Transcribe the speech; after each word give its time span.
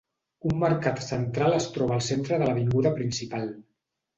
Un 0.51 0.55
mercat 0.61 1.01
central 1.07 1.57
es 1.57 1.67
troba 1.75 1.95
al 1.99 2.03
centre 2.07 2.41
a 2.41 2.49
l'avinguda 2.49 2.95
principal. 2.99 3.47